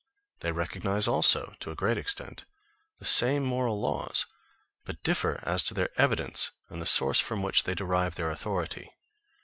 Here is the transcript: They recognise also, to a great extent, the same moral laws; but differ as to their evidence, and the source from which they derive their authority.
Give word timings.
They 0.39 0.51
recognise 0.51 1.07
also, 1.07 1.53
to 1.59 1.69
a 1.69 1.75
great 1.75 1.99
extent, 1.99 2.45
the 2.97 3.05
same 3.05 3.43
moral 3.43 3.79
laws; 3.79 4.25
but 4.83 5.03
differ 5.03 5.39
as 5.43 5.61
to 5.65 5.75
their 5.75 5.89
evidence, 5.95 6.49
and 6.69 6.81
the 6.81 6.87
source 6.87 7.19
from 7.19 7.43
which 7.43 7.65
they 7.65 7.75
derive 7.75 8.15
their 8.15 8.31
authority. 8.31 8.89